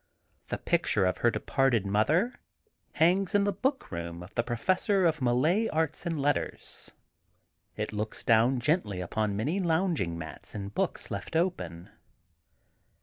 The 0.47 0.57
picture 0.57 1.05
of 1.05 1.19
her 1.19 1.29
de 1.29 1.39
parted 1.39 1.85
mother 1.85 2.33
hangs 2.93 3.35
in 3.35 3.43
the 3.43 3.51
book 3.53 3.91
room 3.91 4.23
of 4.23 4.33
the 4.33 4.41
Professor 4.41 5.05
of 5.05 5.21
Malay 5.21 5.67
Arts 5.67 6.07
and 6.07 6.19
Letters. 6.19 6.89
It 7.77 7.93
looks 7.93 8.23
down 8.23 8.59
gently 8.61 8.99
upon 8.99 9.37
many 9.37 9.59
lounging 9.59 10.17
mats 10.17 10.55
and 10.55 10.73
books 10.73 11.11
left 11.11 11.35
open. 11.35 11.91